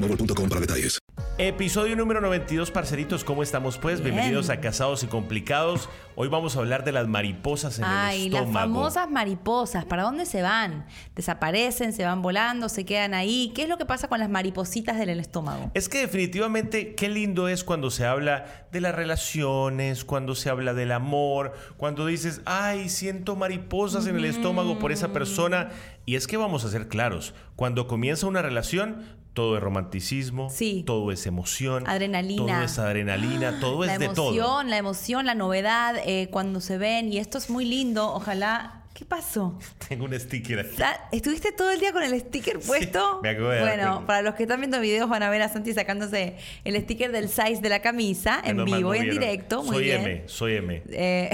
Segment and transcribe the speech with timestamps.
[0.00, 0.98] boostmobile.com para detalles.
[1.40, 4.00] Episodio número 92, parceritos, ¿cómo estamos pues?
[4.00, 4.14] Bien.
[4.14, 5.88] Bienvenidos a Casados y Complicados.
[6.16, 8.74] Hoy vamos a hablar de las mariposas en Ay, el las estómago.
[8.74, 10.86] famosas mariposas, ¿para dónde se van?
[11.14, 13.52] Desaparecen, se van volando, se quedan ahí.
[13.54, 15.70] ¿Qué es lo que pasa con las maripositas del estómago?
[15.74, 20.74] Es que definitivamente qué lindo es cuando se habla de las relaciones, cuando se habla
[20.74, 25.70] del amor, cuando dices, ay, siento mariposas en el estómago por esa persona.
[26.04, 29.04] Y es que vamos a ser claros, cuando comienza una relación,
[29.38, 30.82] todo es romanticismo, Sí.
[30.84, 32.54] todo es emoción, Adrenalina.
[32.54, 34.62] todo es adrenalina, todo la es de emoción, todo.
[34.64, 37.12] la emoción, la novedad, eh, cuando se ven.
[37.12, 38.12] Y esto es muy lindo.
[38.12, 38.77] Ojalá.
[38.98, 39.56] ¿Qué pasó?
[39.88, 40.82] Tengo un sticker aquí.
[41.12, 43.20] ¿Estuviste todo el día con el sticker puesto?
[43.22, 46.36] me dar Bueno, para los que están viendo videos van a ver a Santi sacándose
[46.64, 49.20] el sticker del size de la camisa en vivo no y en vieron.
[49.20, 49.62] directo.
[49.62, 50.00] Muy soy bien.
[50.00, 50.82] M, soy M.
[50.88, 51.30] Eh,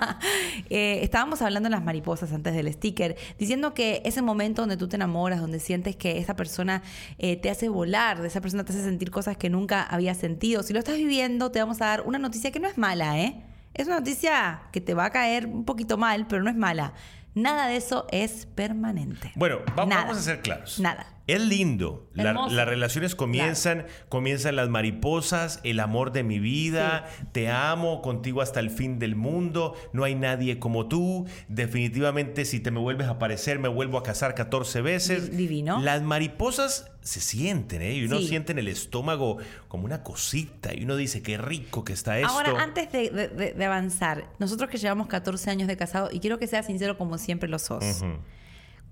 [0.70, 4.88] eh, estábamos hablando de las mariposas antes del sticker, diciendo que ese momento donde tú
[4.88, 6.82] te enamoras, donde sientes que esa persona
[7.18, 10.62] eh, te hace volar, de esa persona te hace sentir cosas que nunca habías sentido.
[10.62, 13.42] Si lo estás viviendo, te vamos a dar una noticia que no es mala, ¿eh?
[13.74, 16.92] Es una noticia que te va a caer un poquito mal, pero no es mala.
[17.34, 19.32] Nada de eso es permanente.
[19.36, 20.80] Bueno, va- vamos a ser claros.
[20.80, 21.06] Nada.
[21.28, 22.08] Es lindo.
[22.14, 28.40] La- las relaciones comienzan, comienzan las mariposas, el amor de mi vida, te amo, contigo
[28.42, 33.08] hasta el fin del mundo, no hay nadie como tú, definitivamente si te me vuelves
[33.08, 35.30] a aparecer me vuelvo a casar 14 veces.
[35.30, 35.80] Di- divino.
[35.82, 37.92] Las mariposas se sienten, ¿eh?
[37.94, 38.28] Y uno Sí.
[38.28, 39.36] siente en el estómago
[39.68, 42.32] como una cosita y uno dice, qué rico que está esto.
[42.32, 46.20] Ahora, antes de, de- de- de avanzar, nosotros que llevamos 14 años de casado, y
[46.20, 48.02] quiero que seas sincero como siempre lo sos.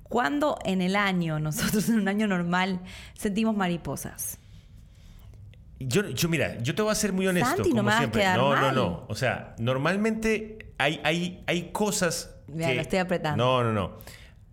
[0.08, 2.80] ¿Cuándo en el año, nosotros en un año normal,
[3.14, 4.38] sentimos mariposas?
[5.78, 7.56] Yo, yo, mira, yo te voy a ser muy honesto.
[7.56, 8.24] Santi, no como vas a siempre.
[8.34, 8.60] no, mal.
[8.62, 9.04] no, no.
[9.08, 12.34] O sea, normalmente hay, hay, hay cosas.
[12.46, 13.44] Mira, que- lo estoy apretando.
[13.44, 13.98] No, no, no.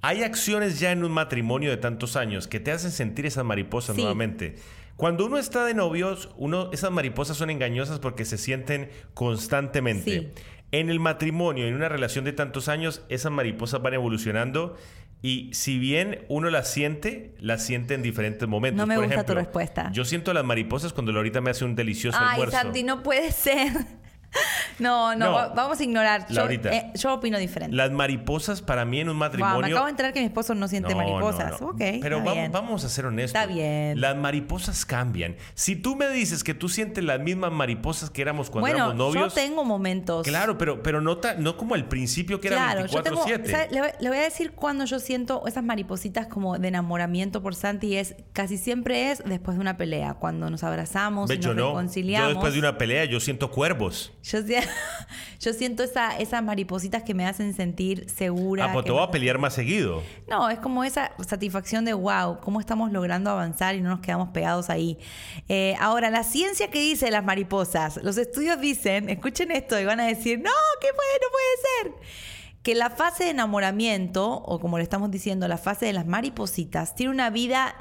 [0.02, 3.96] Hay acciones ya en un matrimonio de tantos años que te hacen sentir esas mariposas
[3.96, 4.02] Sí.
[4.02, 4.56] nuevamente.
[4.97, 10.20] Cuando uno está de novios, uno, esas mariposas son engañosas porque se sienten constantemente.
[10.20, 10.31] Sí.
[10.74, 14.75] En el matrimonio, en una relación de tantos años, esas mariposas van evolucionando
[15.25, 18.78] y si bien uno las siente, las siente en diferentes momentos.
[18.78, 19.89] No me Por gusta tu ejemplo, respuesta.
[19.94, 22.58] Yo siento las mariposas cuando Lorita me hace un delicioso Ay, almuerzo.
[22.58, 23.72] Santi, no puede ser.
[24.80, 25.32] No, no, No.
[25.34, 26.26] va- vamos a ignorar.
[26.28, 26.74] Yo, Laurita.
[26.74, 27.76] eh, yo opino diferente.
[27.76, 29.76] Las mariposas para mí en un Guau, matrimonio...
[29.76, 31.52] acabo de enterar que mi esposo no siente No, mariposas.
[31.62, 31.68] no, no.
[31.74, 32.52] Ok, Pero está vamos, bien.
[32.52, 33.40] vamos a ser honestos.
[33.40, 34.02] Está bien.
[34.02, 35.35] Las mariposas cambian.
[35.53, 38.96] Si tú me dices que tú sientes las mismas mariposas que éramos cuando Bueno, éramos
[38.96, 39.34] novios...
[39.35, 40.26] yo tengo momentos.
[40.28, 43.52] Claro, pero, pero no, ta- no como al principio que era Claro, yo tengo, 24-7.
[43.52, 43.68] ¿sabe?
[43.72, 47.53] le, voy- le voy a decir cuando yo siento esas maripositas como de enamoramiento por
[47.56, 51.50] Santi es casi siempre es después de una pelea, cuando nos abrazamos Ve, y yo
[51.50, 51.68] nos no.
[51.70, 52.28] reconciliamos.
[52.29, 54.12] Yo después de una pelea yo siento cuervos.
[55.40, 58.66] Yo siento esa, esas maripositas que me hacen sentir segura.
[58.66, 60.02] Ah, pues te voy a pelear más seguido.
[60.28, 64.29] No, es como esa satisfacción de wow, cómo estamos logrando avanzar y no nos quedamos
[64.29, 64.97] pegados ahí.
[65.49, 69.99] Eh, ahora, la ciencia que dice las mariposas, los estudios dicen, escuchen esto y van
[69.99, 71.19] a decir, no, ¿qué puede?
[71.22, 72.23] No puede ser.
[72.64, 76.96] Que la fase de enamoramiento, o como le estamos diciendo, la fase de las maripositas,
[76.96, 77.76] tiene una vida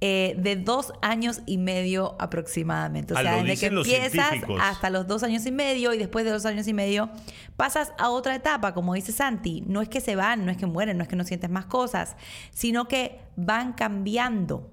[0.00, 3.14] eh, de dos años y medio aproximadamente.
[3.14, 4.60] O Ah, sea, desde que empiezas científicos.
[4.62, 7.08] hasta los dos años y medio y después de dos años y medio
[7.56, 9.62] pasas a otra etapa, como dice Santi.
[9.66, 11.64] No es que se van, no es que mueren, no es que no sientes más
[11.66, 12.16] cosas,
[12.50, 14.70] sino que van cambiando.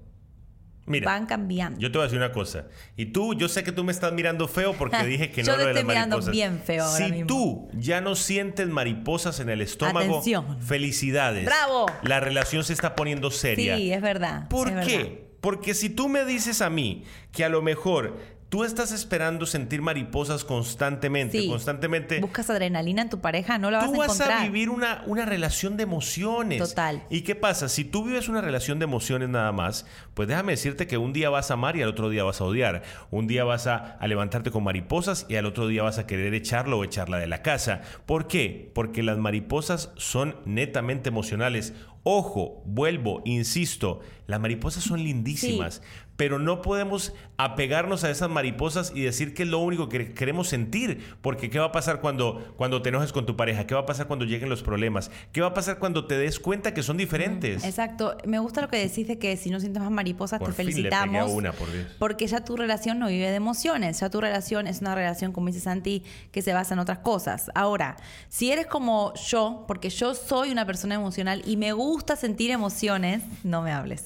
[0.86, 1.78] Mira, van cambiando.
[1.80, 2.66] yo te voy a decir una cosa.
[2.96, 5.58] Y tú, yo sé que tú me estás mirando feo porque dije que Yo no
[5.58, 6.32] te lo de las estoy mirando mariposas.
[6.32, 7.26] bien feo ahora Si mismo.
[7.28, 10.60] tú ya no sientes mariposas en el estómago, Atención.
[10.60, 11.44] felicidades.
[11.46, 11.86] ¡Bravo!
[12.02, 13.76] La relación se está poniendo seria.
[13.76, 14.48] Sí, es verdad.
[14.48, 14.96] ¿Por es qué?
[14.98, 15.12] verdad.
[15.40, 18.18] Porque si tú me dices a mí que a lo mejor
[18.52, 21.48] tú estás esperando sentir mariposas constantemente, Sí.
[21.48, 24.40] constantemente, Buscas adrenalina en tu pareja, no la vas tú a vas encontrar.
[24.42, 26.58] a vivir una, una relación de emociones.
[26.58, 27.02] Total.
[27.08, 27.70] ¿Y qué pasa?
[27.70, 31.30] Si tú vives una relación de emociones nada más, pues déjame decirte que un día
[31.30, 32.82] vas a amar y al otro día vas a odiar.
[33.10, 36.34] Un día vas a, a levantarte con mariposas y al otro día vas a querer
[36.34, 37.80] echarlo o echarla de la casa.
[38.04, 38.70] ¿Por qué?
[38.74, 41.72] Porque las mariposas son netamente emocionales.
[42.04, 45.82] Ojo, vuelvo, insisto, las mariposas son lindísimas,
[46.16, 50.48] pero no podemos apegarnos a esas mariposas y decir que es lo único que queremos
[50.48, 53.66] sentir, porque ¿qué va a pasar cuando, cuando te enojes con tu pareja?
[53.66, 55.10] ¿Qué va a pasar cuando lleguen los problemas?
[55.32, 57.64] ¿Qué va a pasar cuando te des cuenta que son diferentes?
[57.64, 58.16] Exacto.
[58.24, 60.66] Me gusta lo que decís de que si no sientes más mariposas, Por te fin
[60.66, 61.30] le pegué felicitamos.
[61.30, 61.86] a una, por Dios.
[61.98, 63.98] Porque ya tu relación no vive de emociones.
[64.00, 67.50] Ya tu relación es una relación, como dice Santi, que se basa en otras cosas.
[67.54, 67.96] Ahora,
[68.28, 73.22] si eres como yo, porque yo soy una persona emocional y me gusta sentir emociones,
[73.42, 74.04] no me hables.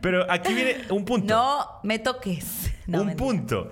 [0.00, 1.34] Pero aquí viene un punto.
[1.34, 2.70] No me toques.
[2.86, 3.26] No, un mentira.
[3.26, 3.70] punto.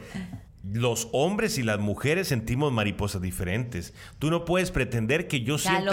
[0.65, 3.95] Los hombres y las mujeres sentimos mariposas diferentes.
[4.21, 5.91] Tú no puedes pretender que yo Ya sienta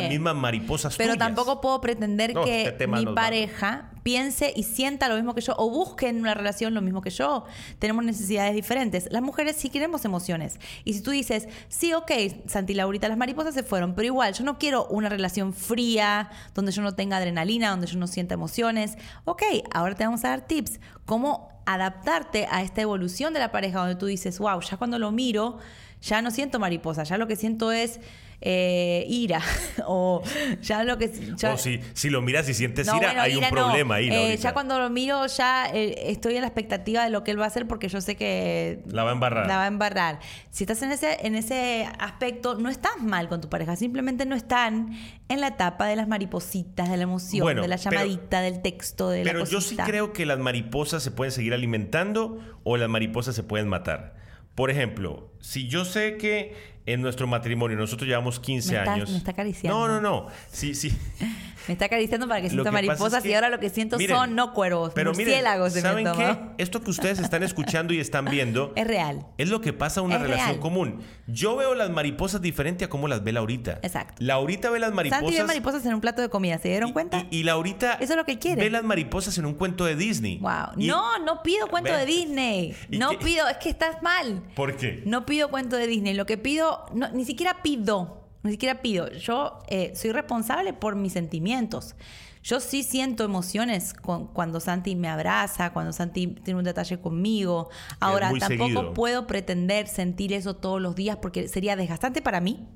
[0.00, 1.26] las mismas mariposas Pero tuyas.
[1.26, 3.14] tampoco puedo pretender No, este que tema mi va.
[3.14, 7.02] pareja piense y sienta lo mismo que yo o busque en una relación lo mismo
[7.02, 7.44] que yo.
[7.78, 9.08] Tenemos necesidades diferentes.
[9.10, 10.60] Las mujeres sí queremos emociones.
[10.84, 12.10] Y si tú dices, sí, ok,
[12.46, 16.72] Santi Laurita, las mariposas se fueron, pero igual yo no quiero una relación fría, donde
[16.72, 18.96] yo no tenga adrenalina, donde yo no sienta emociones.
[19.24, 19.42] Ok,
[19.74, 20.80] ahora te vamos a dar tips.
[21.04, 25.10] ¿Cómo adaptarte a esta evolución de la pareja donde tú dices, wow, ya cuando lo
[25.10, 25.58] miro,
[26.00, 28.00] ya no siento mariposa, ya lo que siento es
[28.40, 29.40] eh, ira.
[29.86, 30.22] o
[30.62, 31.10] ya lo que...
[31.36, 33.64] ya- O si, si lo miras y sientes no, ira, bueno, hay ira un no.
[33.64, 34.08] problema ahí.
[34.10, 37.40] Eh, ya cuando lo miro, ya eh, estoy en la expectativa de lo que él
[37.40, 39.46] va a hacer porque yo sé que La va a embarrar.
[39.46, 40.20] la va a embarrar.
[40.50, 44.36] Si estás en ese, en ese aspecto, no estás mal con tu pareja, simplemente no
[44.36, 44.90] están
[45.28, 48.62] en la etapa de las maripositas, de la emoción, Bueno, de la pero- llamadita, del
[48.62, 52.76] texto, de Pero la yo sí creo que las mariposas se pueden seguir alimentando o
[52.76, 54.14] las mariposas se pueden matar.
[54.54, 59.10] Por ejemplo, si yo sé que en nuestro matrimonio nosotros llevamos 15 Me está- años.
[59.10, 59.78] me está acariciando.
[59.88, 60.26] No, no, no.
[60.50, 60.96] Sí, sí.
[61.66, 64.16] Me está acariciando para que sienta es mariposas que- y ahora lo que siento Miren,
[64.16, 66.36] son no cuervos, Pero miren, murciélagos me ¿saben qué?
[66.58, 69.26] Esto que ustedes están escuchando y están viendo Es real.
[69.36, 70.60] es lo que pasa en una Es relación real.
[70.60, 71.00] común.
[71.26, 73.80] Yo veo las mariposas diferente a como las ve Laurita.
[73.82, 74.14] Exacto.
[74.20, 75.24] Laurita ve las mariposas.
[75.24, 77.26] Santi ve mariposas en un plato de comida, ¿se dieron cuenta?
[77.32, 78.62] Y, y Laurita Eso es lo que quiere.
[78.62, 80.38] ve las mariposas en un cuento de Disney.
[80.38, 80.52] Wow.
[80.76, 81.98] Y- No, no pido cuento Ve.
[81.98, 82.76] de Disney.
[82.92, 83.18] ¿Y No qué?
[83.18, 84.40] pido, es que estás mal.
[84.54, 85.02] ¿Por qué?
[85.04, 86.14] No pido cuento de Disney.
[86.14, 88.24] Lo que pido, no, ni siquiera pido.
[88.42, 89.10] Ni siquiera pido.
[89.10, 91.96] Yo eh, soy responsable por mis sentimientos.
[92.42, 97.70] Yo sí siento emociones con- cuando Santi me abraza, cuando Santi tiene un detalle conmigo.
[97.98, 98.94] Ahora, tampoco seguido.
[98.94, 102.68] puedo pretender sentir eso todos los días porque sería desgastante para mí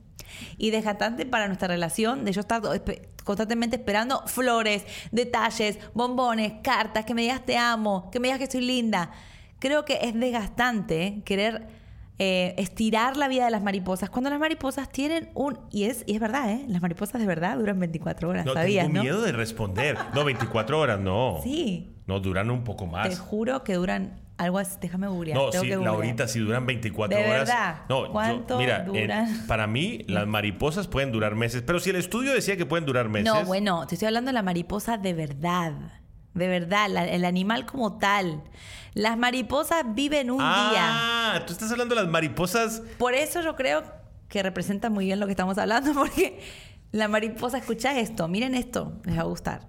[0.59, 2.61] y desgastante para nuestra relación de yo estar
[3.23, 8.51] constantemente esperando flores, detalles, bombones, cartas, que me digas te amo, que me digas que
[8.51, 9.13] soy linda.
[9.61, 11.69] Creo que es desgastante querer
[12.23, 15.59] eh, estirar la vida de las mariposas cuando las mariposas tienen un...
[15.71, 16.65] Y es, y es verdad, ¿eh?
[16.69, 19.03] Las mariposas de verdad duran 24 horas, No, ¿sabías, tengo no?
[19.03, 19.97] miedo de responder.
[20.15, 21.41] No, 24 horas, no.
[21.43, 21.97] Sí.
[22.07, 23.19] No, duran un poco Te más.
[23.19, 24.77] juro que duran algo así.
[24.83, 25.39] Déjame googlear.
[25.39, 25.67] No, sí.
[25.69, 27.39] Laurita, si duran 24 ¿De horas.
[27.49, 27.77] verdad?
[27.89, 29.47] No, yo- ¿Cuánto mira, duran?
[29.47, 33.09] para mí las mariposas pueden durar meses, pero si el estudio decía que pueden durar
[33.09, 33.33] meses.
[33.33, 35.73] No, bueno, te estoy hablando de la mariposa de verdad.
[36.35, 38.43] De verdad, la- el animal como tal.
[38.95, 40.45] Las mariposas viven un día.
[41.35, 42.83] Ah, tú estás hablando de las mariposas.
[42.99, 43.83] Por eso yo creo
[44.29, 46.41] que representa muy bien lo que estamos hablando, porque
[46.93, 49.69] la mariposa, escucha esto, miren esto, les va a gustar.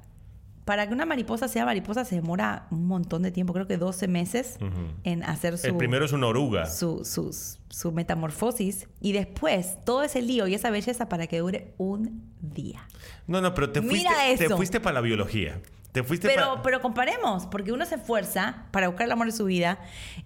[0.65, 4.07] Para que una mariposa sea mariposa se demora un montón de tiempo, creo que 12
[4.07, 4.57] meses
[5.03, 6.67] en hacer su, El primero es una oruga.
[6.67, 7.35] su, su-
[7.69, 12.87] su metamorfosis y después todo ese lío y esa belleza para que dure un día.
[13.25, 14.11] No, no, pero te Mira
[14.55, 15.59] fuiste para la biología.
[15.91, 19.45] Te fuiste Pero, pero comparemos, porque uno se esfuerza para buscar el amor de su
[19.45, 19.79] vida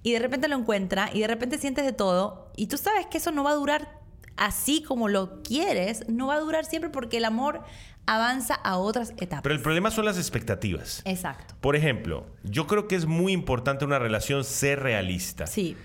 [0.03, 3.17] y de repente lo encuentra y de repente sientes de todo y tú sabes que
[3.17, 4.01] eso no va a durar
[4.37, 7.63] así como lo quieres, no va a durar siempre porque el amor
[8.05, 9.41] avanza a otras etapas.
[9.43, 11.01] Pero el problema son las expectativas.
[11.05, 11.55] Exacto.
[11.61, 15.47] Por ejemplo, yo creo que es muy importante en una relación ser realista.
[15.47, 15.75] Sí.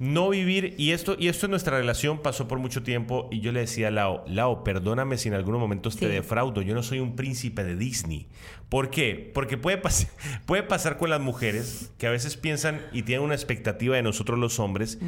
[0.00, 3.50] No vivir, y esto, y esto en nuestra relación pasó por mucho tiempo, y yo
[3.50, 7.00] le decía a Lao, Lao, perdóname si en algunos momentos te defraudo, yo no soy
[7.00, 8.28] un príncipe de Disney.
[8.68, 9.30] ¿Por qué?
[9.34, 10.06] Porque puede, pas-
[10.46, 14.38] puede pasar con las mujeres que a veces piensan y tienen una expectativa de nosotros
[14.38, 15.00] los hombres,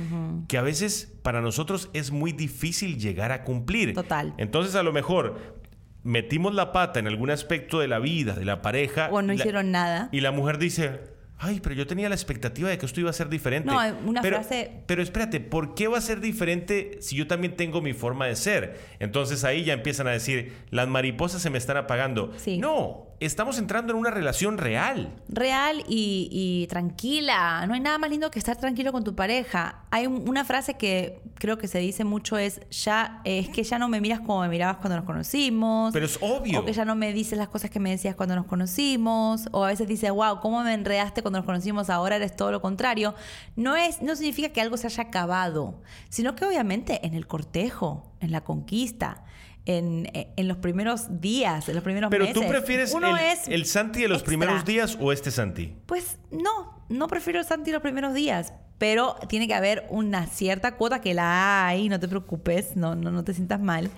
[0.49, 3.94] que a veces para nosotros es muy difícil llegar a cumplir.
[3.94, 4.35] Total.
[4.38, 5.61] Entonces a lo mejor
[6.02, 9.09] metimos la pata en algún aspecto de la vida, de la pareja.
[9.12, 10.09] O no la- hicieron nada.
[10.11, 10.99] y la mujer dice,
[11.42, 13.70] ay, pero yo tenía la expectativa de que esto iba a ser diferente.
[13.73, 17.56] No, una pero, frase- Pero espérate, ¿por qué va a ser diferente si yo también
[17.56, 18.78] tengo mi forma de ser?
[19.00, 22.32] Entonces ahí ya empiezan a decir, las mariposas se me están apagando.
[22.37, 22.59] Sí.
[22.59, 25.14] No, estamos entrando en una relación real.
[25.28, 27.64] real y, y tranquila.
[27.66, 29.84] No hay nada más lindo que estar tranquilo con tu pareja.
[29.90, 33.78] Hay un- una frase que creo que se dice mucho es ya es que ya
[33.78, 35.92] no me miras como me mirabas cuando nos conocimos.
[35.92, 36.60] Pero es obvio.
[36.60, 39.48] O que ya no me dices las cosas que me decías cuando nos conocimos.
[39.52, 41.90] O a veces dices, wow, ¿cómo me enredaste cuando nos conocimos?
[41.90, 43.14] Ahora eres todo lo contrario.
[43.56, 48.12] No, es, no significa que algo se haya acabado, sino que obviamente en el cortejo,
[48.20, 49.24] en la conquista,
[49.78, 52.40] en, en los primeros días, en los primeros Pero meses.
[52.40, 54.28] tú prefieres uno el, es el Santi de los extra.
[54.30, 55.74] primeros días o este Santi?
[55.86, 58.52] Pues no, no prefiero el Santi los primeros días.
[58.80, 63.10] Pero tiene que haber una cierta cuota que la hay, no te preocupes, no, no,
[63.10, 63.90] no te sientas mal.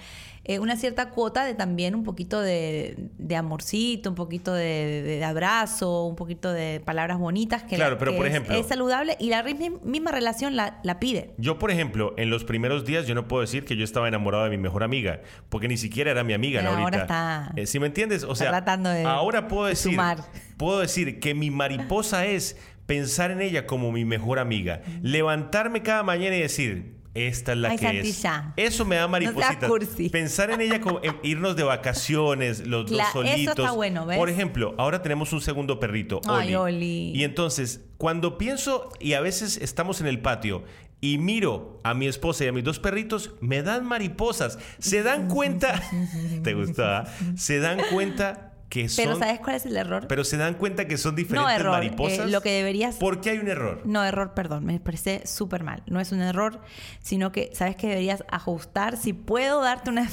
[0.45, 4.65] Eh, una cierta cuota de también un poquito de, de amorcito, un poquito de,
[5.05, 8.33] de- de abrazo, un poquito de palabras bonitas que, Claro, la- pero que por es-
[8.33, 11.31] ejemplo- es saludable y la misma relación la, la pide.
[11.39, 14.43] Yo, por ejemplo, en los primeros días yo no puedo decir que yo estaba enamorado
[14.43, 16.83] de mi mejor amiga, porque ni siquiera era mi amiga, Pero ¿no?
[16.83, 18.25] ahora está- Eh, ¿Sí me entiendes?
[18.25, 20.19] O sea, tratando de- ahora puedo de decir, sumar.
[20.57, 26.03] puedo decir que mi mariposa es pensar en ella como mi mejor amiga, levantarme cada
[26.03, 28.25] mañana y decir, esta es la Ay, que es.
[28.57, 29.71] Eso me da maripositas.
[30.11, 33.59] Pensar en ella como en irnos de vacaciones, los dos eso solitos.
[33.59, 34.19] está bueno, ¿ves?
[34.19, 36.77] Por ejemplo, ahora tenemos un segundo perrito, Ay, Oli.
[36.77, 37.12] Oli.
[37.15, 40.65] Y entonces, cuando pienso y a veces estamos en el patio
[41.03, 44.59] y miro a mi esposa y a mis dos perritos, me dan mariposas.
[44.79, 45.83] Se dan cuenta,
[46.43, 47.05] ¿te gustaba?
[47.37, 50.07] Se dan cuenta que son Pero ¿sabes cuál es el error?
[50.09, 51.73] pero se dan cuenta que son diferentes no error.
[51.73, 52.21] mariposas.
[52.21, 53.83] eh, lo que deberías ¿Por qué hay un error?
[53.85, 55.83] No, error, perdón, me parece súper mal.
[55.88, 56.59] No es un error,
[57.00, 58.97] sino que sabes que deberías ajustar.
[58.97, 60.09] Si puedo darte una.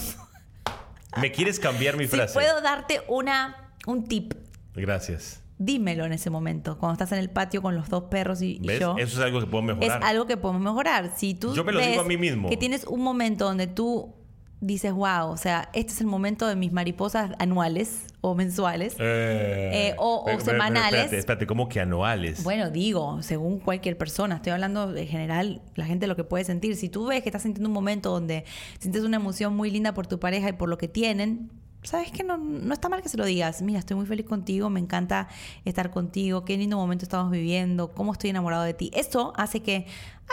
[1.21, 2.33] ¿Me quieres cambiar mi si frase?
[2.33, 4.33] puedo darte una, un tip,
[4.75, 5.41] Gracias.
[5.57, 8.67] dímelo en ese momento, cuando estás en el patio con los dos perros y, y
[8.67, 8.79] ¿Ves?
[8.81, 8.95] yo.
[8.97, 10.03] Eso es algo que puedo es mejorar.
[10.03, 11.11] algo que podemos mejorar.
[11.15, 12.49] Si tú Yo me lo digo ves a mí mismo.
[12.49, 14.13] Que tienes un momento donde tú
[14.61, 18.95] dices, wow, o sea, este es el momento de mis mariposas anuales o mensuales.
[18.99, 20.93] Eh, Eh, o- o pero- pero- pero semanales.
[20.99, 22.43] Espérate, espérate, ¿cómo que anuales?
[22.43, 26.75] Bueno, digo, según cualquier persona, estoy hablando en general, la gente lo que puede sentir.
[26.75, 28.43] Si tú ves que estás sintiendo un momento donde
[28.79, 31.49] sientes una emoción muy linda por tu pareja y por lo que tienen,
[31.83, 33.61] sabes que no, no está mal que se lo digas.
[33.61, 35.27] Mira, estoy muy feliz contigo, me encanta
[35.65, 38.91] estar contigo, qué lindo momento estamos viviendo, cómo estoy enamorado de ti.
[38.93, 39.85] Eso hace que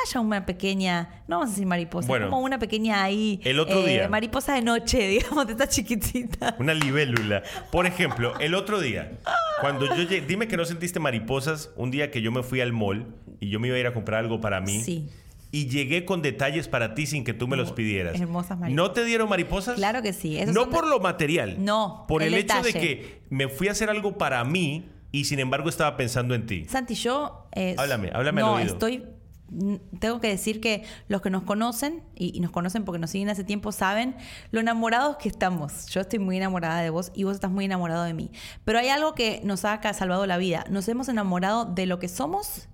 [0.04, 3.40] haya una pequeña, no vamos a decir mariposa, Bueno, como una pequeña ahí.
[3.44, 4.08] el otro eh, día.
[4.08, 6.56] Mariposa de noche, digamos, de esta chiquitita.
[6.58, 7.42] Una libélula.
[7.70, 9.18] Por ejemplo, el otro día,
[9.60, 12.72] cuando yo llegué, dime que no sentiste mariposas un día que yo me fui al
[12.72, 13.06] mall
[13.40, 14.82] y yo me iba a ir a comprar algo para mí.
[14.82, 15.08] Sí.
[15.56, 18.20] Y llegué con detalles para ti sin que tú me los pidieras.
[18.20, 18.74] hermosas mariposas.
[18.88, 19.76] ¿No te dieron mariposas?
[19.76, 20.36] Claro que sí.
[20.38, 21.56] Esos No por lo material.
[21.64, 25.24] No, Por el, el hecho de que me fui a hacer algo para mí y
[25.24, 26.64] sin embargo estaba pensando en ti.
[26.68, 27.48] Santi, yo...
[27.52, 28.72] eh, Háblame, háblame al No, oído.
[28.74, 29.04] estoy...
[29.48, 33.10] mm, Tengo que decir que los que nos conocen, y, y nos conocen porque nos
[33.10, 34.14] siguen hace tiempo, saben
[34.50, 35.86] lo enamorados que estamos.
[35.86, 38.30] Yo estoy muy enamorada de vos y vos estás muy enamorado de mí.
[38.64, 40.64] Pero hay algo que nos ha salvado la vida.
[40.68, 42.68] Nos hemos enamorado de lo que somos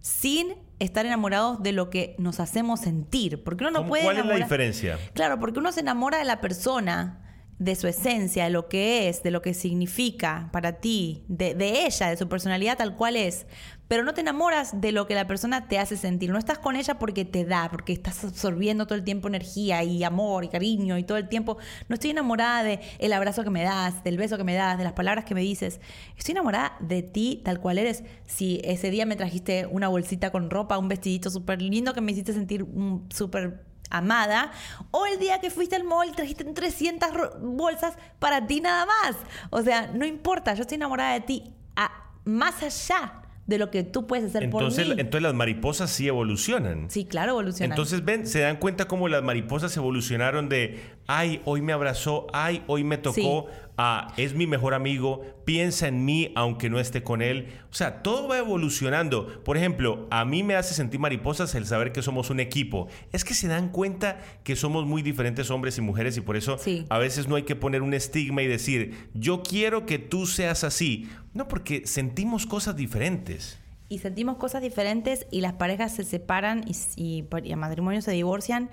[0.00, 3.42] sin estar enamorados de lo que nos hacemos sentir.
[3.44, 4.98] Porque uno no ¿Cómo- puede ¿Cuál es la diferencia?
[5.14, 7.26] Claro, porque uno se enamora de la persona,
[7.58, 11.84] de su esencia, de lo que es, de lo que significa para ti, de, de
[11.86, 13.46] ella, de su personalidad tal cual es.
[13.90, 16.30] Pero no te enamoras de lo que la persona te hace sentir.
[16.30, 20.04] No estás con ella porque te da, porque estás absorbiendo todo el tiempo energía y
[20.04, 21.56] amor y cariño y todo el tiempo.
[21.88, 24.84] No estoy enamorada de el abrazo que me das, del beso que me das, de
[24.84, 25.80] las palabras que me dices.
[26.16, 28.04] Estoy enamorada de ti tal cual eres.
[28.26, 32.12] Si ese día me trajiste una bolsita con ropa, un vestidito súper lindo que me
[32.12, 34.52] hiciste sentir mm, súper amada,
[34.92, 39.16] o el día que fuiste al mall trajiste 300 ro- bolsas para ti nada más.
[39.50, 41.90] O sea, no importa, yo estoy enamorada de ti a-
[42.24, 43.14] más allá
[43.46, 45.00] de lo que tú puedes hacer Entonces, por mí.
[45.00, 46.88] entonces las mariposas sí evolucionan.
[46.88, 47.74] sí, claro, evoluciona.
[47.74, 50.78] Entonces, ven, se dan cuenta cómo las mariposas evolucionaron de
[51.12, 56.04] ay, hoy me abrazó, ay, hoy me tocó, ah, es mi mejor amigo, piensa en
[56.04, 57.48] mí aunque no esté con él.
[57.68, 59.42] O sea, todo va evolucionando.
[59.42, 62.86] Por ejemplo, a mí me hace sentir mariposas el saber que somos un equipo.
[63.10, 66.58] Es que se dan cuenta que somos muy diferentes hombres y mujeres y por eso
[66.58, 66.86] Sí.
[66.88, 70.62] a veces no hay que poner un estigma y decir, yo quiero que tú seas
[70.62, 71.08] así.
[71.34, 73.58] No, porque sentimos cosas diferentes.
[73.88, 78.12] y sentimos cosas diferentes y las parejas se separan y, y, y el matrimonio se
[78.12, 78.70] divorcian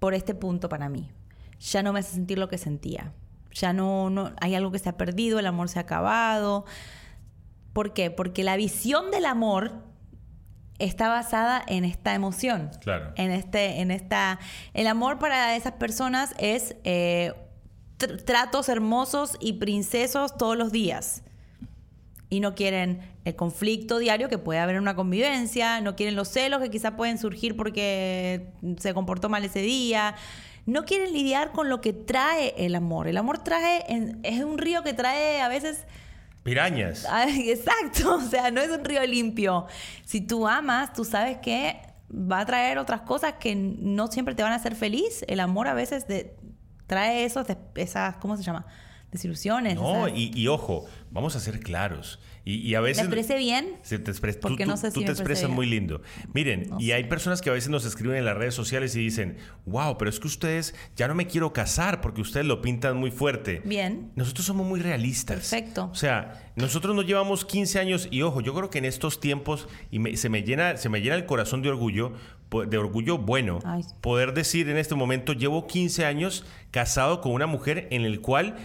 [0.00, 1.08] por este punto para mí.
[1.60, 3.12] Ya no me hace sentir lo que sentía.
[3.52, 6.66] Ya no, no hay algo que se ha perdido, el amor se ha acabado.
[7.72, 8.10] ¿Por qué?
[8.10, 9.84] Porque la visión del amor
[10.78, 12.70] está basada en esta emoción.
[12.82, 13.12] Claro.
[13.16, 14.38] En este, en esta.
[14.74, 17.32] El amor para esas personas es eh,
[17.98, 21.22] tr- tratos hermosos y princesos todos los días
[22.28, 26.28] y no quieren el conflicto diario que puede haber en una convivencia, no quieren los
[26.28, 30.16] celos que quizá pueden surgir porque se comportó mal ese día,
[30.66, 33.08] no quieren lidiar con lo que trae el amor.
[33.08, 35.84] El amor trae, en- es un río que trae a veces...
[36.42, 37.06] Pirañas.
[37.10, 39.66] Ay, Exacto, o sea, no es un río limpio.
[40.04, 41.80] Si tú amas, tú sabes que
[42.12, 45.24] va a traer otras cosas que no siempre te van a hacer feliz.
[45.28, 46.36] El amor a veces de-
[46.86, 48.66] trae esos, des- esas, ¿cómo se llama?
[49.12, 49.76] Desilusiones.
[49.76, 52.18] No, y, y ojo, vamos a ser claros.
[52.44, 53.04] Y, y a ¿Me veces...
[53.04, 53.74] expresé bien?
[53.82, 56.02] Se te expres- Porque tú, no tú- sé si tú me te expresas muy lindo.
[56.32, 56.94] Miren, No y sé.
[56.94, 60.10] hay personas que a veces nos escriben en las redes sociales y dicen, wow, pero
[60.10, 63.62] es que ustedes ya no me quiero casar porque ustedes lo pintan muy fuerte.
[63.64, 64.12] Bien.
[64.14, 65.36] Nosotros somos muy realistas.
[65.38, 65.88] Perfecto.
[65.90, 69.66] O sea, nosotros nos llevamos 15 años y ojo, yo creo que en estos tiempos
[69.90, 72.12] y me- se me llena se me llena el corazón de orgullo,
[72.68, 73.82] de orgullo bueno, Ay.
[74.00, 78.56] poder decir en este momento llevo 15 años casado con una mujer en el cual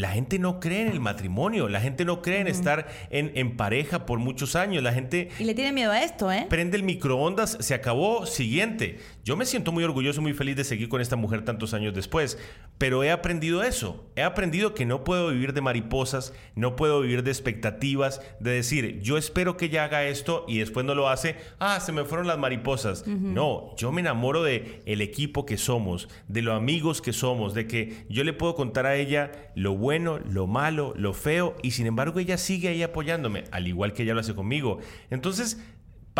[0.00, 3.56] la gente no cree en el matrimonio, la gente no cree en estar en, en
[3.56, 6.46] pareja por muchos años, la gente Y le tiene miedo a esto, ¿eh?
[6.48, 8.98] prende el microondas, se acabó, siguiente.
[9.24, 12.38] Yo me siento muy orgulloso, muy feliz de seguir con esta mujer tantos años después,
[12.78, 17.22] pero he aprendido eso, he aprendido que no puedo vivir de mariposas, no puedo vivir
[17.22, 21.36] de expectativas, de decir, yo espero que ella haga esto y después no lo hace,
[21.58, 23.06] ah, se me fueron las mariposas.
[23.06, 27.66] No, yo me enamoro de el equipo que somos, de los amigos que somos, de
[27.66, 31.86] que yo le puedo contar a ella lo bueno, lo malo, lo feo, y sin
[31.86, 34.78] embargo ella sigue ahí apoyándome, al igual que ella lo hace conmigo.
[35.10, 35.58] Entonces,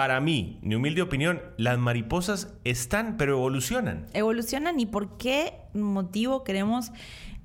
[0.00, 4.06] para mí, mi humilde opinión, las mariposas están, pero evolucionan.
[4.14, 6.90] Evolucionan y por qué motivo queremos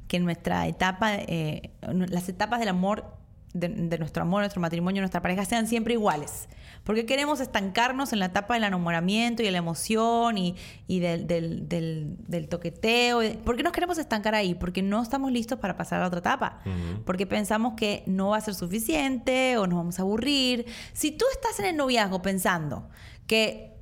[0.07, 3.17] que nuestra etapa, eh, las etapas del amor,
[3.55, 6.47] de, de nuestro amor, nuestro matrimonio, nuestra pareja sean siempre iguales.
[6.83, 10.55] Porque queremos estancarnos en la etapa del enamoramiento y de la emoción y,
[10.87, 13.21] y del, del, del- del toqueteo.
[13.43, 14.53] ¿Por qué nos queremos estancar ahí?
[14.53, 16.59] Porque no estamos listos para pasar a la otra etapa.
[17.05, 20.65] Porque pensamos que no va a ser suficiente o nos vamos a aburrir.
[20.93, 22.87] Si tú estás en el noviazgo pensando
[23.25, 23.74] que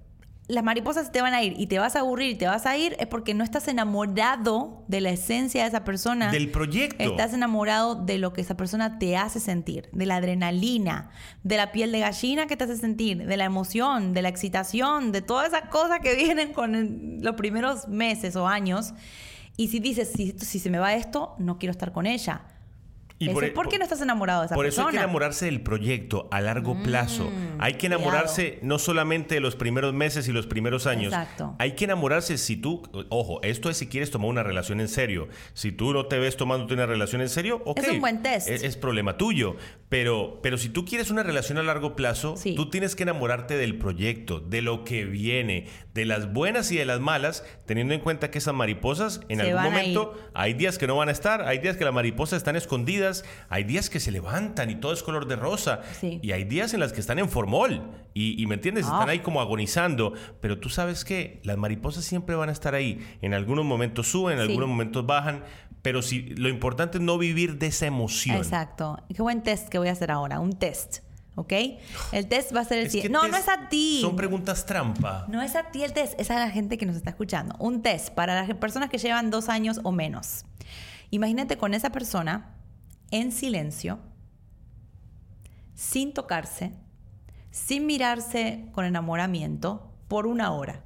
[0.47, 2.75] las mariposas te van a ir y te vas a aburrir y te vas a
[2.77, 6.31] ir, es porque no estás enamorado de la esencia de esa persona.
[6.31, 7.01] Del proyecto.
[7.03, 11.09] Estás enamorado de lo que esa persona te hace sentir, de la adrenalina,
[11.43, 15.11] de la piel de gallina que te hace sentir, de la emoción, de la excitación,
[15.11, 18.93] de todas esas cosas que vienen con el- los primeros meses o años.
[19.55, 22.41] Y si dices, si, si se me va esto, no quiero estar con ella.
[23.23, 24.81] Y Eso por- porque no estás enamorado de esa Por persona.
[24.83, 27.31] eso hay que enamorarse del proyecto a largo plazo.
[27.59, 31.13] Hay que enamorarse no solamente de los primeros meses y los primeros años.
[31.13, 31.55] Exacto.
[31.59, 35.27] Hay que enamorarse si tú, ojo, esto es si quieres tomar una relación en serio.
[35.53, 37.79] Si tú no te ves tomándote una relación en serio, ok.
[37.79, 38.47] Es un buen test.
[38.49, 39.55] Es, es problema tuyo.
[39.89, 42.55] Pero, pero si tú quieres una relación a largo plazo, Sí.
[42.55, 46.85] tú tienes que enamorarte del proyecto, de lo que viene, de las buenas y de
[46.85, 50.87] las malas, teniendo en cuenta que esas mariposas en Se algún momento hay días que
[50.87, 53.12] no van a estar, hay días que las mariposas están escondidas,
[53.49, 55.81] hay días que se levantan y todo es color de rosa.
[55.99, 56.19] Sí.
[56.23, 57.91] Y hay días en las que están en formol.
[58.13, 58.93] Y, y me entiendes, Ah.
[58.93, 60.13] están ahí como agonizando.
[60.41, 62.99] Pero tú sabes que las mariposas siempre van a estar ahí.
[63.21, 64.49] En algunos momentos suben, en Sí.
[64.49, 65.43] algunos momentos bajan.
[65.81, 68.37] Pero si, lo importante es no vivir de esa emoción.
[68.37, 68.97] Exacto.
[69.13, 70.39] Qué buen test que voy a hacer ahora.
[70.39, 70.99] Un test.
[71.35, 71.51] ¿Ok?
[72.11, 73.11] El test va a ser el siguiente.
[73.11, 73.97] No, no es a ti.
[74.01, 75.25] Son preguntas trampa.
[75.27, 77.55] No es a ti el test, es a la gente que nos está escuchando.
[77.57, 80.45] Un test para las personas que llevan dos años o menos.
[81.09, 82.52] Imagínate con esa persona
[83.13, 83.99] en silencio,
[85.75, 86.73] sin tocarse,
[87.51, 90.83] sin mirarse con enamoramiento, por una hora.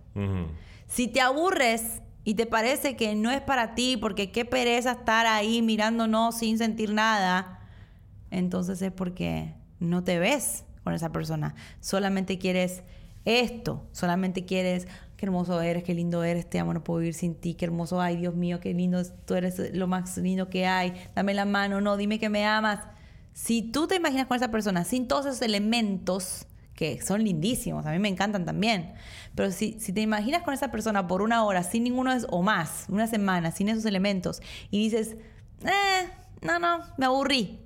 [0.87, 5.25] Si te aburres y te parece que no es para ti, porque qué pereza estar
[5.25, 7.61] ahí mirándonos sin sentir nada,
[8.29, 11.55] entonces es porque no te ves con esa persona.
[11.79, 12.83] Solamente quieres
[13.27, 14.87] esto, solamente quieres,
[15.17, 17.99] qué hermoso eres, qué lindo eres, te amo, no puedo vivir sin ti, qué hermoso,
[17.99, 21.81] ay Dios mío, qué lindo, tú eres lo más lindo que hay, dame la mano,
[21.81, 22.79] no, dime que me amas.
[23.33, 27.91] Si tú te imaginas con esa persona sin todos esos elementos que son lindísimos, a
[27.91, 28.93] mí me encantan también.
[29.35, 32.85] Pero si, si te imaginas con esa persona por una hora, sin ninguno o más,
[32.87, 35.17] una semana, sin esos elementos, y dices,
[35.65, 36.09] eh,
[36.41, 37.59] no, no, me aburrí.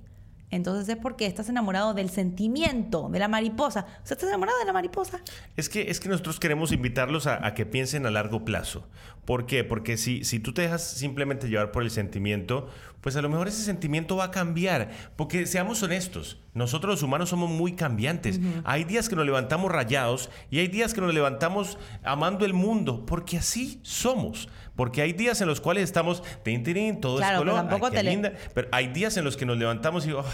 [0.52, 3.86] Entonces es porque estás enamorado del sentimiento, de la mariposa.
[4.02, 5.20] O sea, estás enamorado de la mariposa.
[5.56, 8.86] Es que, es que nosotros queremos invitarlos a, a que piensen a largo plazo.
[9.24, 9.64] ¿Por qué?
[9.64, 12.68] Porque si, si tú te dejas simplemente llevar por el sentimiento,
[13.00, 14.90] pues a lo mejor ese sentimiento va a cambiar.
[15.16, 18.38] Porque seamos honestos, nosotros los humanos somos muy cambiantes.
[18.64, 23.06] Hay días que nos levantamos rayados y hay días que nos levantamos amando el mundo,
[23.06, 24.48] porque así somos.
[24.76, 27.86] Porque hay días en los cuales estamos, tin, tin, todo Claro, es pero color, tampoco
[27.96, 28.32] ay, le- linda.
[28.54, 30.32] Pero hay días en los que nos levantamos y digo, "Ah,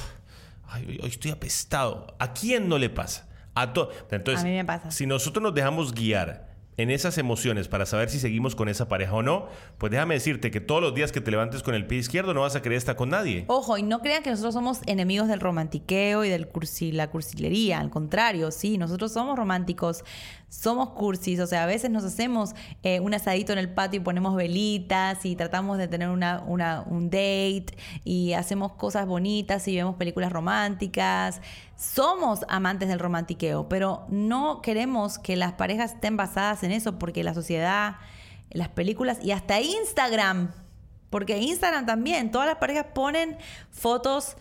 [0.69, 2.15] ay, hoy- hoy estoy apestado.
[2.19, 3.27] ¿A quién no le pasa?
[3.55, 4.91] A to- Entonces, A mí me pasa.
[4.93, 6.48] si nosotros nos dejamos guiar
[6.79, 10.53] en esas emociones para saber si seguimos con esa pareja o no, pues déjame decirte
[10.53, 12.79] que todos los días que te levantes con el pie izquierdo no vas a querer
[12.79, 13.45] estar con nadie.
[13.49, 17.81] Ojo, y no crean que nosotros somos enemigos del romantiqueo y del cursi, la cursilería.
[17.81, 20.05] Al contrario, sí, nosotros somos románticos,
[20.49, 21.41] somos cursis.
[21.41, 25.25] O sea, a veces nos hacemos eh, un asadito en el patio y ponemos velitas
[25.25, 27.67] y tratamos de tener una, un date
[28.05, 31.41] y hacemos cosas bonitas y vemos películas románticas.
[31.77, 37.23] Somos amantes del romantiqueo, pero no queremos que las parejas estén basadas en eso porque
[37.25, 37.97] la sociedad,
[38.51, 40.51] las películas y hasta Instagram
[41.11, 43.39] porque Instagram también, todas las parejas ponen
[43.71, 44.37] fotos,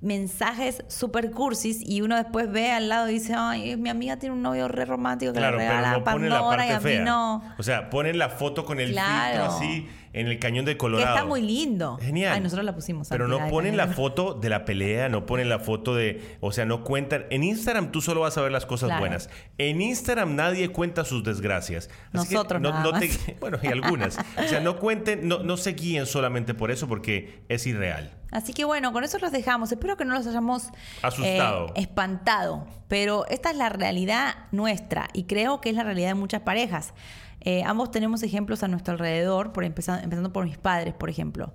[0.00, 4.34] mensajes super cursis y uno después ve al lado y dice, ay, mi amiga tiene
[4.34, 6.74] un novio re romántico que Claro, le pero regala no ponen la Pandora y parte
[6.74, 7.04] a mí fea.
[7.04, 7.42] no.
[7.58, 9.50] O sea, ponen la foto con el Claro.
[9.50, 11.14] filtro así en el cañón de Que Colorado.
[11.14, 11.98] está muy lindo.
[12.02, 12.32] Genial.
[12.34, 13.08] Ay, nosotros la pusimos.
[13.08, 16.64] Pero no ponen la foto de la pelea, no ponen la foto de, o sea,
[16.64, 17.26] no cuentan.
[17.30, 19.00] En Instagram tú solo vas a ver las cosas Claro.
[19.00, 19.30] buenas.
[19.58, 21.88] En Instagram nadie cuenta sus desgracias.
[22.12, 23.00] Así que Nosotros no, nada no más.
[23.00, 24.18] te- bueno, y algunas.
[24.18, 28.16] O sea, no cuenten, no, no se guíen solamente por eso porque es irreal.
[28.32, 29.72] Así que bueno, con eso los dejamos.
[29.72, 30.68] Espero que no los hayamos
[31.02, 31.66] Asustado.
[31.74, 32.66] eh, espantado.
[32.88, 36.94] Pero esta es la realidad nuestra y creo que es la realidad de muchas parejas.
[37.40, 41.52] Eh, ambos tenemos ejemplos a nuestro alrededor, por empezando por mis padres, por ejemplo.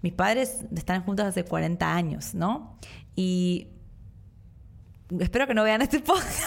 [0.00, 2.78] Mis padres están juntos hace 40 años, ¿no?
[3.16, 3.68] Y
[5.18, 6.42] espero que no vean este podcast.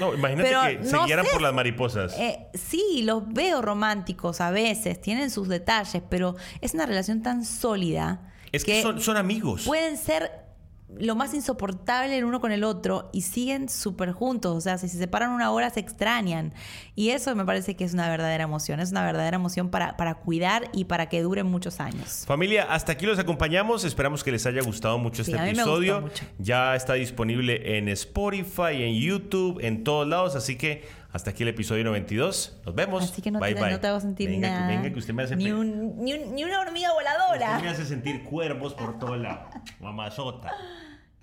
[0.00, 1.32] No, imagínate Pero que se no guiaran sé.
[1.32, 2.14] por las mariposas.
[2.18, 7.44] Eh, sí, los veo románticos a veces, tienen sus detalles, pero es una relación tan
[7.44, 9.64] sólida es que, son, son amigos.
[9.64, 10.45] pueden ser
[10.98, 14.56] lo más insoportable el uno con el otro y siguen súper juntos.
[14.56, 16.52] O sea, si se separan una hora se extrañan.
[16.94, 18.80] Y eso me parece que es una verdadera emoción.
[18.80, 22.24] Es una verdadera emoción para, para cuidar y para que duren muchos años.
[22.26, 23.84] Familia, hasta aquí los acompañamos.
[23.84, 26.00] Esperamos que les haya gustado mucho Sí, este episodio.
[26.02, 26.24] mucho.
[26.38, 30.36] Ya está disponible en Spotify, en YouTube, en todos lados.
[30.36, 32.60] Así que hasta aquí el episodio 92.
[32.66, 33.04] Nos vemos.
[33.04, 33.70] Así que no, bye, te, bye.
[33.70, 34.68] no te hago sentir venga, nada.
[34.68, 37.58] Que, venga, que usted me hace ni, un- ni un- ni una hormiga usted voladora.
[37.60, 39.48] me hace sentir cuervos por todo lado.
[39.80, 40.52] Mamazota.